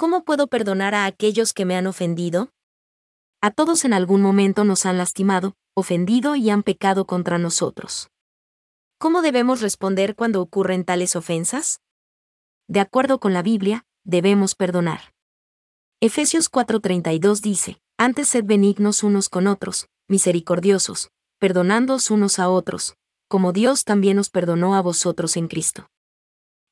[0.00, 2.48] ¿Cómo puedo perdonar a aquellos que me han ofendido?
[3.42, 8.08] A todos en algún momento nos han lastimado, ofendido y han pecado contra nosotros.
[8.98, 11.82] ¿Cómo debemos responder cuando ocurren tales ofensas?
[12.66, 15.12] De acuerdo con la Biblia, debemos perdonar.
[16.00, 22.94] Efesios 4:32 dice, antes sed benignos unos con otros, misericordiosos, perdonándoos unos a otros,
[23.28, 25.90] como Dios también os perdonó a vosotros en Cristo.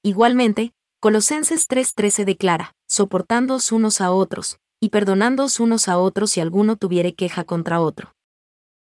[0.02, 6.74] Igualmente, Colosenses 3:13 declara, soportándoos unos a otros, y perdonándoos unos a otros si alguno
[6.74, 8.16] tuviere queja contra otro.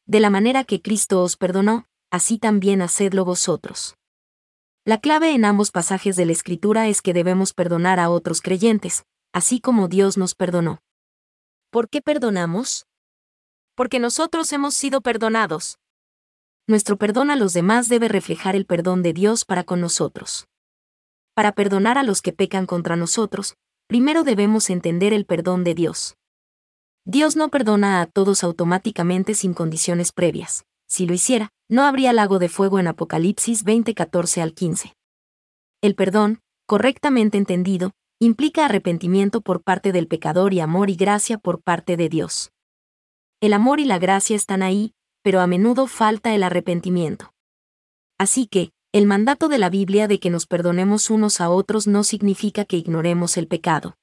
[0.06, 3.96] De la manera que Cristo os perdonó, así también hacedlo vosotros.
[4.84, 9.06] La clave en ambos pasajes de la Escritura es que debemos perdonar a otros creyentes,
[9.32, 10.80] así como Dios nos perdonó.
[11.70, 12.86] ¿Por qué perdonamos?
[13.76, 15.80] Porque nosotros hemos sido perdonados.
[16.68, 20.50] Nuestro perdón a los demás debe reflejar el perdón de Dios para con nosotros.
[21.34, 23.56] Para perdonar a los que pecan contra nosotros,
[23.88, 26.16] primero debemos entender el perdón de Dios.
[27.06, 30.66] Dios no perdona a todos automáticamente sin condiciones previas.
[30.88, 34.94] Si lo hiciera, no habría lago de fuego en Apocalipsis 20:14 al 15.
[35.82, 41.62] El perdón, correctamente entendido, implica arrepentimiento por parte del pecador y amor y gracia por
[41.62, 42.52] parte de Dios.
[43.42, 47.34] El amor y la gracia están ahí, pero a menudo falta el arrepentimiento.
[48.18, 52.04] Así que, el mandato de la Biblia de que nos perdonemos unos a otros no
[52.04, 53.98] significa que ignoremos el pecado.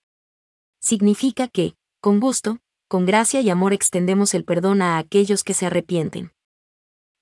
[0.81, 5.67] Significa que, con gusto, con gracia y amor extendemos el perdón a aquellos que se
[5.67, 6.33] arrepienten.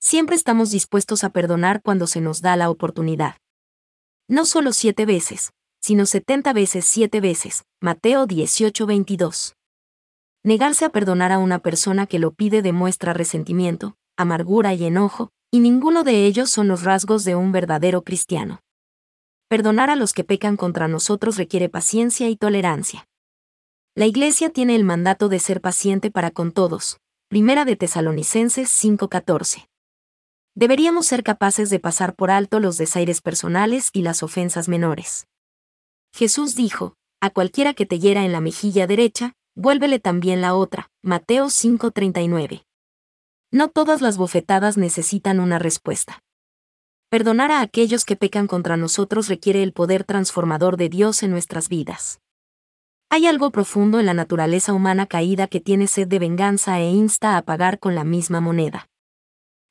[0.01, 3.37] Siempre estamos dispuestos a perdonar cuando se nos da la oportunidad.
[4.29, 7.65] No solo siete veces, sino setenta veces siete veces.
[7.83, 9.53] Mateo 18:22.
[10.43, 15.61] Negarse a perdonar a una persona que lo pide demuestra resentimiento, amargura y enojo, y
[15.61, 18.61] ninguno de ellos son los rasgos de un verdadero cristiano.
[19.49, 23.09] Perdonar a los que pecan contra nosotros requiere paciencia y tolerancia.
[23.95, 26.99] La Iglesia tiene el mandato de ser paciente para con todos.
[27.29, 29.69] Primera de Tesalonicenses 5:14.
[30.55, 35.27] Deberíamos ser capaces de pasar por alto los desaires personales y las ofensas menores.
[36.13, 40.91] Jesús dijo, a cualquiera que te hiera en la mejilla derecha, vuélvele también la otra.
[41.03, 42.68] Mateo 5:39.
[43.51, 46.23] No todas las bofetadas necesitan una respuesta.
[47.09, 51.71] Perdonar a aquellos que pecan contra nosotros requiere el poder transformador de Dios en nuestras
[51.71, 52.21] vidas.
[53.09, 57.39] Hay algo profundo en la naturaleza humana caída que tiene sed de venganza e insta
[57.39, 58.87] a pagar con la misma moneda.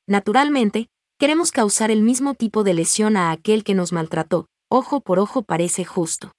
[0.08, 5.20] Naturalmente, queremos causar el mismo tipo de lesión a aquel que nos maltrató, ojo por
[5.20, 6.32] ojo parece justo.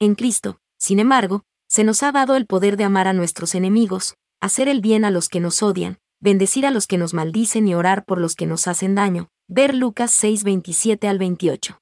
[0.00, 4.16] En Cristo, sin embargo, se nos ha dado el poder de amar a nuestros enemigos,
[4.40, 7.74] hacer el bien a los que nos odian, bendecir a los que nos maldicen y
[7.74, 9.28] orar por los que nos hacen daño.
[9.48, 11.80] Ver Lucas 6, 27 al 28.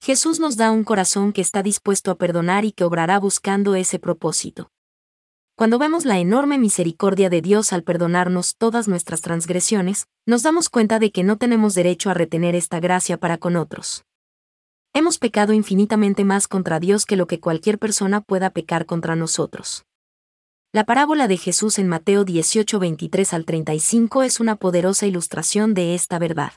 [0.00, 3.98] Jesús nos da un corazón que está dispuesto a perdonar y que obrará buscando ese
[3.98, 4.70] propósito.
[5.54, 10.98] Cuando vemos la enorme misericordia de Dios al perdonarnos todas nuestras transgresiones, nos damos cuenta
[10.98, 14.04] de que no tenemos derecho a retener esta gracia para con otros.
[14.94, 19.84] Hemos pecado infinitamente más contra Dios que lo que cualquier persona pueda pecar contra nosotros.
[20.74, 25.94] La parábola de Jesús en Mateo 18, 23 al 35 es una poderosa ilustración de
[25.94, 26.54] esta verdad.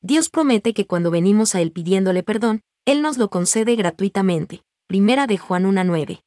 [0.00, 4.62] Dios promete que cuando venimos a Él pidiéndole perdón, Él nos lo concede gratuitamente.
[4.86, 6.20] Primera de Juan 1.9.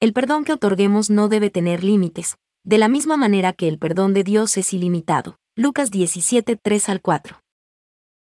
[0.00, 4.14] El perdón que otorguemos no debe tener límites, de la misma manera que el perdón
[4.14, 5.36] de Dios es ilimitado.
[5.54, 7.42] Lucas 17, 3 al 4.